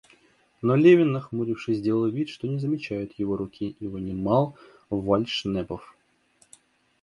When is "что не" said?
2.29-2.57